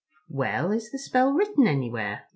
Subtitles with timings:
[0.29, 2.23] "Well, is the spell written anywhere?"